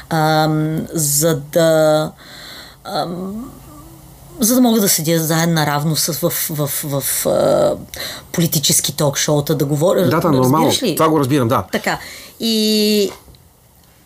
Ам, 0.09 0.87
за 0.93 1.35
да 1.35 2.11
за 4.39 4.55
да 4.55 4.61
мога 4.61 4.81
да 4.81 4.89
седя 4.89 5.19
заедно 5.19 5.55
наравно 5.55 5.95
с, 5.95 6.13
в, 6.13 6.29
в, 6.49 6.69
в, 6.83 7.01
в 7.01 7.25
а, 7.25 7.75
политически 8.31 8.95
ток-шоута, 8.95 9.55
да 9.55 9.65
говоря. 9.65 10.09
Да, 10.09 10.19
да, 10.19 10.31
нормално. 10.31 10.71
ли? 10.81 10.95
Това 10.95 11.09
го 11.09 11.19
разбирам, 11.19 11.47
да. 11.47 11.63
Така. 11.71 11.99
И 12.39 13.11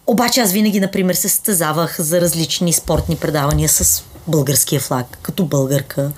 обаче 0.08 0.42
аз 0.42 0.52
винаги, 0.52 0.80
например, 0.80 1.14
се 1.14 1.30
състезавах 1.30 2.02
за 2.02 2.22
различни 2.22 2.74
спортни 2.74 3.16
предавания 3.16 3.70
с 3.70 4.04
българския 4.28 4.82
флаг, 4.82 5.18
като 5.22 5.46
българка. 5.46 6.12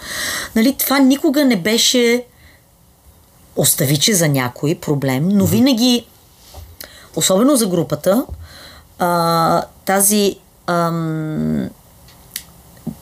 Нали, 0.55 0.75
това 0.79 1.00
никога 1.00 1.45
не 1.45 1.55
беше 1.55 2.24
остави, 3.55 3.98
че 3.98 4.13
за 4.13 4.27
някой 4.27 4.75
проблем, 4.75 5.29
но 5.29 5.45
винаги, 5.45 6.07
особено 7.15 7.55
за 7.55 7.67
групата, 7.67 8.25
а, 9.00 9.63
тази 9.86 10.36
ам, 10.67 11.69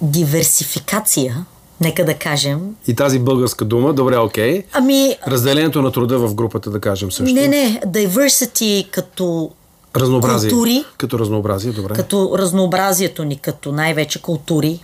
диверсификация, 0.04 1.46
нека 1.82 2.06
да 2.06 2.14
кажем, 2.14 2.76
И 2.88 2.96
тази 2.96 3.20
българска 3.20 3.66
дума, 3.66 3.94
добре, 3.94 4.18
окей. 4.18 4.64
ами, 4.72 5.16
Разделението 5.28 5.82
на 5.82 5.92
труда 5.92 6.20
в 6.20 6.36
групата, 6.36 6.70
да 6.70 6.80
кажем 6.80 7.12
също. 7.12 7.34
не, 7.34 7.48
не, 7.48 7.82
diversity 7.86 8.90
като 8.90 9.52
Разнообразие. 9.96 10.50
култури, 10.50 10.84
Като 10.98 11.20
разнообразие, 11.20 11.72
добре. 11.72 11.94
като 11.94 12.36
разнообразието 12.38 13.24
ни, 13.24 13.38
като 13.38 13.72
най-вече 13.72 14.22
култури, 14.22 14.80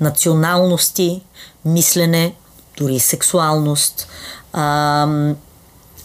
националности, 0.00 1.22
мислене, 1.64 2.34
дори 2.78 3.00
сексуалност, 3.00 4.08
ам, 4.52 5.36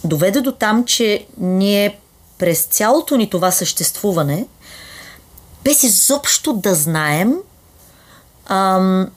доведе 0.04 0.42
до 0.42 0.51
там, 0.51 0.86
че 0.86 1.25
ние 1.38 2.00
през 2.38 2.62
цялото 2.62 3.18
ни 3.18 3.30
това 3.30 3.51
съществуване, 3.51 4.48
без 5.63 5.84
изобщо 5.84 6.54
да 6.54 6.75
знаем, 6.75 7.34
ам, 8.50 9.08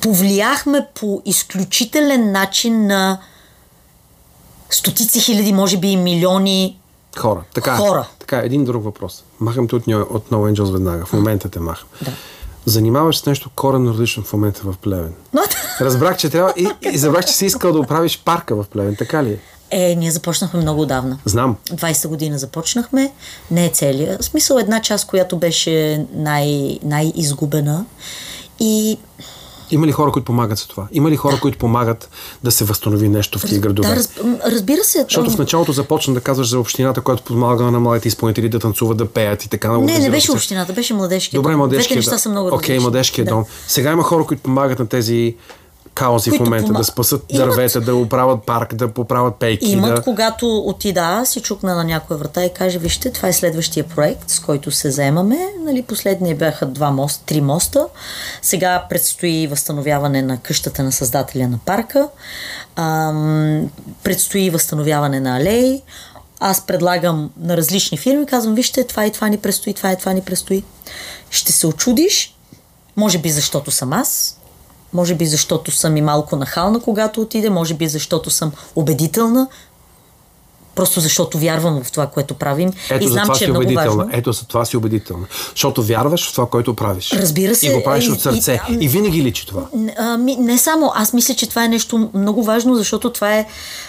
повлияхме 0.00 0.86
по 0.94 1.22
изключителен 1.24 2.32
начин 2.32 2.86
на 2.86 3.18
стотици 4.70 5.20
хиляди, 5.20 5.52
може 5.52 5.76
би 5.76 5.88
и 5.88 5.96
милиони 5.96 6.78
Хора. 7.18 7.42
Така, 7.54 7.76
Хора. 7.76 8.08
Така, 8.18 8.38
един 8.38 8.64
друг 8.64 8.84
въпрос. 8.84 9.24
Махам 9.40 9.68
те 9.68 9.76
от, 9.76 9.86
от 9.88 10.30
No 10.30 10.52
Angels 10.52 10.72
веднага. 10.72 11.06
В 11.06 11.12
момента 11.12 11.48
те 11.48 11.60
махам. 11.60 11.88
Да. 12.02 12.10
Занимаваш 12.66 13.18
с 13.18 13.26
нещо 13.26 13.50
коренно 13.54 13.90
различно 13.90 14.22
в 14.22 14.32
момента 14.32 14.60
в 14.64 14.74
Плевен. 14.78 15.14
Разбрах, 15.80 16.16
че 16.16 16.30
трябва 16.30 16.54
и, 16.56 16.68
и 16.92 16.98
забрах, 16.98 17.24
че 17.24 17.32
си 17.32 17.46
искал 17.46 17.72
да 17.72 17.78
оправиш 17.78 18.22
парка 18.24 18.56
в 18.56 18.64
Плевен. 18.68 18.96
Така 18.96 19.24
ли 19.24 19.32
е? 19.32 19.38
Е, 19.74 19.94
ние 19.94 20.10
започнахме 20.10 20.60
много 20.60 20.82
отдавна. 20.82 21.18
Знам. 21.24 21.56
20 21.66 22.08
година 22.08 22.38
започнахме, 22.38 23.12
не 23.50 23.66
е 23.66 23.68
целия. 23.68 24.18
В 24.20 24.24
смисъл 24.24 24.58
една 24.58 24.82
част, 24.82 25.06
която 25.06 25.36
беше 25.36 26.06
най- 26.14 26.78
най-изгубена. 26.82 27.84
И 28.60 28.98
Има 29.70 29.86
ли 29.86 29.92
хора, 29.92 30.12
които 30.12 30.24
помагат 30.24 30.58
за 30.58 30.68
това? 30.68 30.86
Има 30.92 31.10
ли 31.10 31.16
хора, 31.16 31.38
които 31.40 31.58
помагат 31.58 32.08
да 32.44 32.50
се 32.50 32.64
възстанови 32.64 33.08
нещо 33.08 33.38
в 33.38 33.46
тия 33.46 33.60
градове? 33.60 33.88
да, 33.88 33.96
раз, 33.96 34.08
разбира 34.46 34.84
се. 34.84 35.02
Защото 35.02 35.30
в 35.30 35.38
началото 35.38 35.72
започна 35.72 36.14
да 36.14 36.20
казваш 36.20 36.48
за 36.48 36.58
общината, 36.58 37.00
която 37.00 37.22
помага 37.22 37.64
на 37.64 37.80
младите 37.80 38.08
изпълнители 38.08 38.48
да 38.48 38.58
танцуват, 38.58 38.96
да 38.96 39.08
пеят 39.08 39.44
и 39.44 39.48
така. 39.48 39.68
Не, 39.68 39.74
не 39.74 39.80
организират 39.80 40.12
беше 40.12 40.32
общината, 40.32 40.72
беше 40.72 40.94
младежкият 40.94 41.38
Добре, 41.38 41.50
дом. 41.52 41.58
младежкия 41.58 41.94
Двете 41.94 42.10
неща 42.10 42.18
са 42.18 42.28
много 42.28 42.48
Окей, 42.48 42.58
различни. 42.58 42.78
младежкия 42.78 43.24
Да. 43.24 43.30
дом. 43.30 43.44
Сега 43.68 43.92
има 43.92 44.02
хора, 44.02 44.26
които 44.26 44.42
помагат 44.42 44.78
на 44.78 44.86
тези 44.86 45.36
каузи 45.94 46.30
в 46.30 46.40
момента, 46.40 46.72
пома- 46.72 46.78
да 46.78 46.84
спасат 46.84 47.24
Имат- 47.28 47.36
дървета, 47.36 47.80
да 47.80 47.94
оправят 47.94 48.46
парк, 48.46 48.74
да 48.74 48.88
поправят 48.88 49.34
пейки. 49.34 49.70
Имат, 49.70 49.94
да... 49.94 50.02
когато 50.02 50.58
отида, 50.58 51.22
си 51.24 51.40
чукна 51.40 51.74
на 51.74 51.84
някоя 51.84 52.18
врата 52.18 52.44
и 52.44 52.52
каже, 52.52 52.78
вижте, 52.78 53.12
това 53.12 53.28
е 53.28 53.32
следващия 53.32 53.84
проект, 53.84 54.30
с 54.30 54.40
който 54.40 54.70
се 54.70 54.90
заемаме. 54.90 55.48
Нали, 55.64 55.82
последния 55.82 56.36
бяха 56.36 56.66
два 56.66 56.90
моста, 56.90 57.24
три 57.26 57.40
моста. 57.40 57.86
Сега 58.42 58.84
предстои 58.88 59.46
възстановяване 59.46 60.22
на 60.22 60.38
къщата 60.38 60.82
на 60.82 60.92
създателя 60.92 61.48
на 61.48 61.58
парка. 61.58 62.08
Ам, 62.76 63.70
предстои 64.02 64.50
възстановяване 64.50 65.20
на 65.20 65.36
алеи. 65.36 65.82
Аз 66.40 66.66
предлагам 66.66 67.30
на 67.40 67.56
различни 67.56 67.98
фирми, 67.98 68.26
казвам, 68.26 68.54
вижте, 68.54 68.84
това 68.84 69.06
и 69.06 69.12
това 69.12 69.28
ни 69.28 69.38
предстои, 69.38 69.74
това 69.74 69.92
и 69.92 69.96
това 69.96 70.12
ни 70.12 70.20
предстои. 70.20 70.64
Ще 71.30 71.52
се 71.52 71.66
очудиш, 71.66 72.36
може 72.96 73.18
би 73.18 73.30
защото 73.30 73.70
съм 73.70 73.92
аз, 73.92 74.40
може 74.94 75.14
би 75.14 75.26
защото 75.26 75.70
съм 75.70 75.96
и 75.96 76.02
малко 76.02 76.36
нахална, 76.36 76.80
когато 76.80 77.20
отиде, 77.20 77.50
може 77.50 77.74
би 77.74 77.88
защото 77.88 78.30
съм 78.30 78.52
убедителна, 78.76 79.48
просто 80.74 81.00
защото 81.00 81.38
вярвам 81.38 81.82
в 81.82 81.92
това, 81.92 82.06
което 82.06 82.34
правим 82.34 82.72
Ето 82.90 83.04
и 83.04 83.08
знам, 83.08 83.28
че 83.38 83.44
е 83.44 83.48
много 83.48 83.72
важно. 83.74 84.08
Ето 84.12 84.32
за 84.32 84.44
това 84.44 84.64
си 84.64 84.76
убедителна. 84.76 85.26
Защото 85.50 85.82
вярваш 85.82 86.28
в 86.28 86.32
това, 86.32 86.46
което 86.46 86.74
правиш. 86.74 87.12
Разбира 87.12 87.54
се, 87.54 87.66
И 87.66 87.72
го 87.72 87.82
правиш 87.84 88.06
и- 88.06 88.10
от 88.10 88.20
сърце. 88.20 88.60
и- 88.70 88.74
И, 88.74 88.88
винаги 88.88 89.22
личи 89.22 89.46
това. 89.46 89.62
А, 89.98 90.16
ми, 90.16 90.36
не 90.36 90.58
само. 90.58 90.92
Аз 90.94 91.12
мисля, 91.12 91.34
че 91.34 91.48
това 91.48 91.64
е 91.64 91.68
нещо 91.68 92.10
много 92.14 92.42
важно, 92.44 92.74
защото 92.74 93.10
това 93.10 93.34
е. 93.34 93.46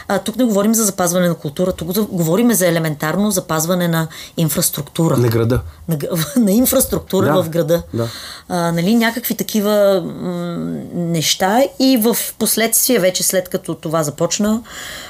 А, 0.08 0.20
тук 0.20 0.36
не 0.36 0.44
говорим 0.44 0.74
за 0.76 0.84
запазване 0.86 1.28
на 1.28 1.36
култура, 1.36 1.72
тук 1.72 1.92
да- 1.92 2.04
говорим 2.04 2.54
за 2.54 2.68
елементарно 2.68 3.32
запазване 3.32 3.88
на 3.88 4.08
инфраструктура. 4.38 5.18
На 5.18 5.28
града. 5.28 5.62
На, 5.88 5.98
на 6.38 6.52
инфраструктура 6.52 7.26
Да, 7.26 7.44
в 7.44 7.50
града. 7.50 7.82
да. 7.94 8.08
А, 8.50 8.72
нали, 8.72 8.96
някакви 8.96 9.36
такива 9.36 10.04
м- 10.06 10.58
неща 10.96 11.60
и 11.80 11.98
в 11.98 12.18
последствие, 12.40 13.00
вече 13.00 13.24
след 13.24 13.50
като 13.50 13.76
това 13.76 14.04
започна, 14.04 14.62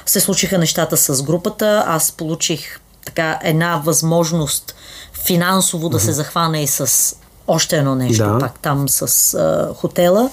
се 0.06 0.20
случиха 0.20 0.58
нещата 0.58 0.96
с 0.96 1.22
групата. 1.22 1.65
Аз 1.86 2.12
получих 2.12 2.80
така 3.04 3.38
една 3.42 3.82
възможност 3.84 4.74
финансово 5.12 5.88
да 5.88 6.00
се 6.00 6.12
захвана 6.12 6.58
и 6.58 6.66
с 6.66 7.16
още 7.46 7.76
едно 7.76 7.94
нещо, 7.94 8.24
Да. 8.24 8.38
пак 8.38 8.58
там 8.58 8.88
с 8.88 9.34
а, 9.34 9.74
хотела. 9.74 10.30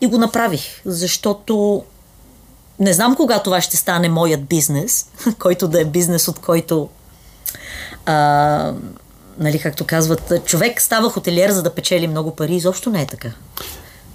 И 0.00 0.06
го 0.06 0.18
направих, 0.18 0.60
защото 0.84 1.84
не 2.78 2.92
знам 2.92 3.16
кога 3.16 3.38
това 3.38 3.60
ще 3.60 3.76
стане 3.76 4.08
моят 4.08 4.44
бизнес, 4.44 5.06
който 5.38 5.68
да 5.68 5.80
е 5.80 5.84
бизнес, 5.84 6.28
от 6.28 6.38
който 6.38 6.88
а, 8.06 8.72
нали, 9.38 9.58
както 9.58 9.84
казват, 9.86 10.32
човек 10.44 10.80
става 10.80 11.10
хотелиер, 11.10 11.50
за 11.50 11.62
да 11.62 11.74
печели 11.74 12.08
много 12.08 12.36
пари. 12.36 12.54
Изобщо 12.54 12.90
не 12.90 13.02
е 13.02 13.06
така. 13.06 13.28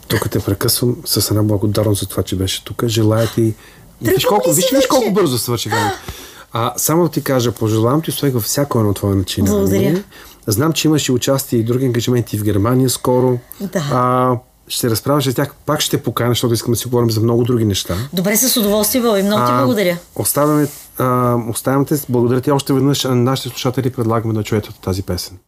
Тук 0.07 0.29
те 0.29 0.39
прекъсвам 0.39 0.97
с 1.05 1.29
една 1.29 1.43
благодарност 1.43 1.99
за 1.99 2.07
това, 2.07 2.23
че 2.23 2.35
беше 2.35 2.63
тук. 2.63 2.83
Желая 2.87 3.27
ти... 3.35 3.53
Виж 4.01 4.25
колко, 4.25 4.51
виж, 4.51 4.65
виж 4.73 4.87
колко 4.87 5.11
бързо 5.11 5.37
свърши 5.37 5.69
времето. 5.69 5.97
А, 6.57 6.73
само 6.77 7.03
да 7.03 7.09
ти 7.09 7.23
кажа, 7.23 7.51
пожелавам 7.51 8.01
ти 8.01 8.09
успех 8.09 8.33
във 8.33 8.43
всяко 8.43 8.79
едно 8.79 8.93
твое 8.93 9.15
начинание. 9.15 9.59
Благодаря. 9.59 10.03
Знам, 10.47 10.73
че 10.73 10.87
имаш 10.87 11.07
и 11.07 11.11
участие 11.11 11.59
и 11.59 11.63
други 11.63 11.85
ангажименти 11.85 12.37
в 12.37 12.43
Германия 12.43 12.89
скоро. 12.89 13.39
Да. 13.61 13.83
А, 13.91 14.37
ще 14.67 14.89
разправяш 14.89 15.25
за 15.25 15.33
тях. 15.33 15.55
Пак 15.65 15.81
ще 15.81 16.03
поканя, 16.03 16.31
защото 16.31 16.53
искам 16.53 16.73
да 16.73 16.77
си 16.77 16.87
говорим 16.87 17.11
за 17.11 17.21
много 17.21 17.43
други 17.43 17.65
неща. 17.65 17.95
Добре, 18.13 18.37
с 18.37 18.57
удоволствие, 18.57 19.01
Боби. 19.01 19.23
Много 19.23 19.45
ти 19.45 19.51
А, 19.51 19.65
благодаря. 19.65 19.97
Оставяме, 20.15 20.67
а, 20.97 21.35
оставяме 21.49 21.85
те. 21.85 21.95
Благодаря 22.09 22.41
ти 22.41 22.51
още 22.51 22.73
веднъж. 22.73 23.05
А 23.05 23.09
на 23.09 23.15
нашите 23.15 23.49
слушатели 23.49 23.89
предлагаме 23.89 24.33
да 24.33 24.43
чуете 24.43 24.69
тази 24.83 25.03
песен. 25.03 25.37